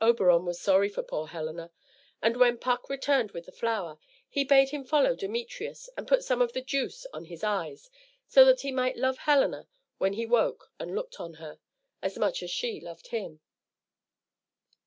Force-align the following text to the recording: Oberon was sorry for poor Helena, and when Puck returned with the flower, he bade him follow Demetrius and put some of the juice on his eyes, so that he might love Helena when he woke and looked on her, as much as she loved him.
Oberon 0.00 0.46
was 0.46 0.58
sorry 0.58 0.88
for 0.88 1.02
poor 1.02 1.26
Helena, 1.26 1.70
and 2.22 2.38
when 2.38 2.56
Puck 2.56 2.88
returned 2.88 3.32
with 3.32 3.44
the 3.44 3.52
flower, 3.52 3.98
he 4.26 4.42
bade 4.42 4.70
him 4.70 4.84
follow 4.84 5.14
Demetrius 5.14 5.90
and 5.98 6.08
put 6.08 6.24
some 6.24 6.40
of 6.40 6.54
the 6.54 6.62
juice 6.62 7.06
on 7.12 7.26
his 7.26 7.44
eyes, 7.44 7.90
so 8.26 8.42
that 8.46 8.62
he 8.62 8.72
might 8.72 8.96
love 8.96 9.18
Helena 9.18 9.68
when 9.98 10.14
he 10.14 10.24
woke 10.24 10.72
and 10.78 10.94
looked 10.94 11.20
on 11.20 11.34
her, 11.34 11.58
as 12.00 12.16
much 12.16 12.42
as 12.42 12.50
she 12.50 12.80
loved 12.80 13.08
him. 13.08 13.40